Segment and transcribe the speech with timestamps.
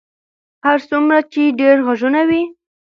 [0.65, 2.41] هر څومره چې ډېر غږونه وي.